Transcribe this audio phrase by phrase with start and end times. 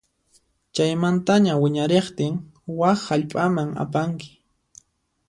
[0.75, 2.33] Chaymantaña wiñariqtin
[2.79, 4.29] wak hallp'aman apanki.